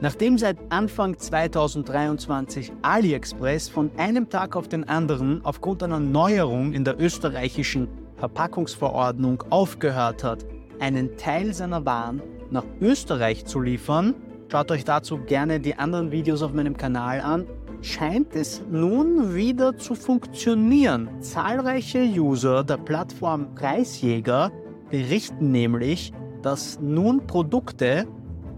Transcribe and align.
Nachdem 0.00 0.36
seit 0.36 0.56
Anfang 0.70 1.16
2023 1.16 2.72
AliExpress 2.82 3.68
von 3.68 3.90
einem 3.98 4.28
Tag 4.28 4.56
auf 4.56 4.66
den 4.66 4.88
anderen 4.88 5.44
aufgrund 5.44 5.82
einer 5.84 6.00
Neuerung 6.00 6.72
in 6.72 6.84
der 6.84 7.00
österreichischen 7.00 7.86
Verpackungsverordnung 8.16 9.44
aufgehört 9.50 10.24
hat, 10.24 10.44
einen 10.80 11.16
Teil 11.18 11.54
seiner 11.54 11.84
Waren 11.84 12.20
nach 12.50 12.64
Österreich 12.80 13.44
zu 13.44 13.60
liefern, 13.60 14.14
schaut 14.50 14.72
euch 14.72 14.84
dazu 14.84 15.18
gerne 15.18 15.60
die 15.60 15.76
anderen 15.76 16.10
Videos 16.10 16.42
auf 16.42 16.52
meinem 16.52 16.76
Kanal 16.76 17.20
an, 17.20 17.46
scheint 17.80 18.34
es 18.34 18.60
nun 18.70 19.36
wieder 19.36 19.76
zu 19.76 19.94
funktionieren. 19.94 21.08
Zahlreiche 21.20 22.00
User 22.00 22.64
der 22.64 22.78
Plattform 22.78 23.54
Preisjäger 23.54 24.50
berichten 24.90 25.52
nämlich, 25.52 26.12
dass 26.42 26.80
nun 26.80 27.24
Produkte 27.26 28.08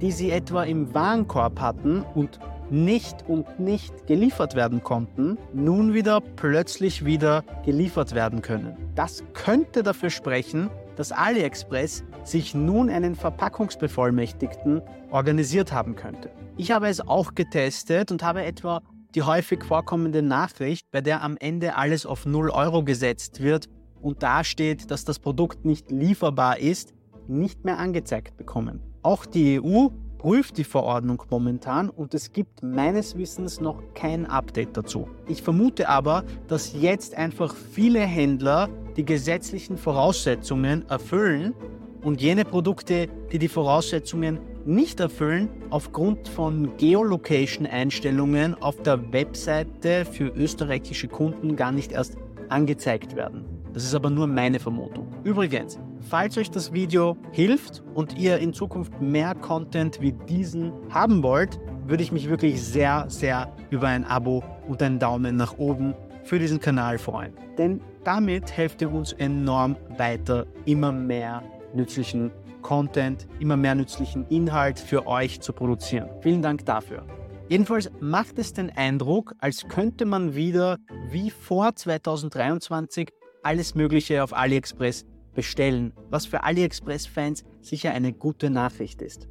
die 0.00 0.12
sie 0.12 0.30
etwa 0.30 0.64
im 0.64 0.94
Warenkorb 0.94 1.60
hatten 1.60 2.04
und 2.14 2.38
nicht 2.70 3.28
und 3.28 3.60
nicht 3.60 4.06
geliefert 4.06 4.54
werden 4.54 4.82
konnten, 4.82 5.38
nun 5.52 5.94
wieder 5.94 6.20
plötzlich 6.20 7.04
wieder 7.04 7.44
geliefert 7.64 8.14
werden 8.14 8.42
können. 8.42 8.76
Das 8.94 9.22
könnte 9.34 9.82
dafür 9.82 10.10
sprechen, 10.10 10.70
dass 10.96 11.12
AliExpress 11.12 12.04
sich 12.24 12.54
nun 12.54 12.88
einen 12.90 13.14
Verpackungsbevollmächtigten 13.14 14.82
organisiert 15.10 15.72
haben 15.72 15.96
könnte. 15.96 16.30
Ich 16.56 16.70
habe 16.70 16.88
es 16.88 17.00
auch 17.00 17.34
getestet 17.34 18.10
und 18.10 18.22
habe 18.22 18.44
etwa 18.44 18.80
die 19.14 19.22
häufig 19.22 19.62
vorkommende 19.64 20.22
Nachricht, 20.22 20.90
bei 20.90 21.00
der 21.00 21.22
am 21.22 21.36
Ende 21.38 21.76
alles 21.76 22.06
auf 22.06 22.26
0 22.26 22.50
Euro 22.50 22.82
gesetzt 22.82 23.42
wird 23.42 23.68
und 24.00 24.22
dasteht, 24.22 24.90
dass 24.90 25.04
das 25.04 25.18
Produkt 25.18 25.64
nicht 25.64 25.90
lieferbar 25.90 26.58
ist, 26.58 26.94
nicht 27.28 27.64
mehr 27.64 27.78
angezeigt 27.78 28.36
bekommen. 28.36 28.80
Auch 29.04 29.26
die 29.26 29.60
EU 29.60 29.88
prüft 30.16 30.56
die 30.56 30.64
Verordnung 30.64 31.22
momentan 31.28 31.90
und 31.90 32.14
es 32.14 32.32
gibt 32.32 32.62
meines 32.62 33.18
Wissens 33.18 33.60
noch 33.60 33.82
kein 33.92 34.24
Update 34.24 34.78
dazu. 34.78 35.08
Ich 35.28 35.42
vermute 35.42 35.90
aber, 35.90 36.24
dass 36.48 36.72
jetzt 36.72 37.14
einfach 37.14 37.54
viele 37.54 38.00
Händler 38.00 38.70
die 38.96 39.04
gesetzlichen 39.04 39.76
Voraussetzungen 39.76 40.88
erfüllen 40.88 41.52
und 42.00 42.22
jene 42.22 42.46
Produkte, 42.46 43.08
die 43.30 43.38
die 43.38 43.48
Voraussetzungen 43.48 44.38
nicht 44.64 45.00
erfüllen, 45.00 45.50
aufgrund 45.68 46.26
von 46.26 46.74
Geolocation-Einstellungen 46.78 48.54
auf 48.54 48.80
der 48.80 49.12
Webseite 49.12 50.06
für 50.06 50.28
österreichische 50.28 51.08
Kunden 51.08 51.56
gar 51.56 51.72
nicht 51.72 51.92
erst 51.92 52.16
angezeigt 52.48 53.16
werden. 53.16 53.44
Das 53.74 53.84
ist 53.84 53.94
aber 53.94 54.08
nur 54.08 54.28
meine 54.28 54.60
Vermutung. 54.60 55.08
Übrigens, 55.24 55.78
falls 56.08 56.38
euch 56.38 56.50
das 56.50 56.72
Video 56.72 57.16
hilft 57.32 57.82
und 57.94 58.18
ihr 58.18 58.38
in 58.38 58.52
Zukunft 58.52 59.00
mehr 59.00 59.34
Content 59.34 60.00
wie 60.00 60.12
diesen 60.12 60.72
haben 60.90 61.22
wollt, 61.22 61.58
würde 61.86 62.02
ich 62.02 62.12
mich 62.12 62.28
wirklich 62.28 62.62
sehr, 62.62 63.06
sehr 63.08 63.52
über 63.70 63.88
ein 63.88 64.04
Abo 64.04 64.42
und 64.68 64.82
einen 64.82 64.98
Daumen 64.98 65.36
nach 65.36 65.58
oben 65.58 65.94
für 66.24 66.38
diesen 66.38 66.60
Kanal 66.60 66.98
freuen. 66.98 67.34
Denn 67.58 67.80
damit 68.04 68.56
helft 68.56 68.82
ihr 68.82 68.92
uns 68.92 69.12
enorm 69.12 69.76
weiter, 69.96 70.46
immer 70.64 70.92
mehr 70.92 71.42
nützlichen 71.74 72.30
Content, 72.62 73.26
immer 73.40 73.56
mehr 73.56 73.74
nützlichen 73.74 74.26
Inhalt 74.28 74.78
für 74.78 75.06
euch 75.06 75.40
zu 75.40 75.52
produzieren. 75.52 76.08
Vielen 76.22 76.42
Dank 76.42 76.64
dafür. 76.64 77.04
Jedenfalls 77.48 77.90
macht 78.00 78.38
es 78.38 78.54
den 78.54 78.70
Eindruck, 78.70 79.34
als 79.38 79.68
könnte 79.68 80.06
man 80.06 80.34
wieder 80.34 80.78
wie 81.10 81.30
vor 81.30 81.74
2023 81.74 83.10
alles 83.42 83.74
Mögliche 83.74 84.24
auf 84.24 84.34
AliExpress 84.34 85.04
bestellen, 85.34 85.92
was 86.10 86.26
für 86.26 86.44
AliExpress-Fans 86.44 87.44
sicher 87.60 87.92
eine 87.92 88.12
gute 88.12 88.50
Nachricht 88.50 89.02
ist. 89.02 89.28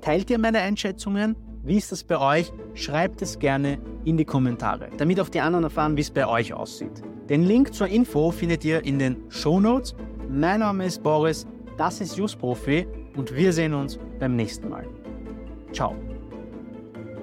Teilt 0.00 0.30
ihr 0.30 0.38
meine 0.38 0.60
Einschätzungen? 0.60 1.36
Wie 1.64 1.76
ist 1.76 1.90
das 1.90 2.04
bei 2.04 2.18
euch? 2.18 2.52
Schreibt 2.74 3.22
es 3.22 3.38
gerne 3.38 3.78
in 4.04 4.16
die 4.16 4.24
Kommentare, 4.24 4.88
damit 4.98 5.20
auch 5.20 5.28
die 5.28 5.40
anderen 5.40 5.64
erfahren, 5.64 5.96
wie 5.96 6.02
es 6.02 6.10
bei 6.10 6.26
euch 6.26 6.52
aussieht. 6.52 7.02
Den 7.28 7.42
Link 7.42 7.74
zur 7.74 7.88
Info 7.88 8.30
findet 8.30 8.64
ihr 8.64 8.84
in 8.84 9.00
den 9.00 9.16
Show 9.30 9.58
Notes. 9.58 9.96
Mein 10.28 10.60
Name 10.60 10.86
ist 10.86 11.02
Boris, 11.02 11.44
das 11.76 12.00
ist 12.00 12.16
Just 12.16 12.38
Profi 12.38 12.86
und 13.16 13.34
wir 13.34 13.52
sehen 13.52 13.74
uns 13.74 13.98
beim 14.20 14.36
nächsten 14.36 14.68
Mal. 14.68 14.86
Ciao. 15.72 15.96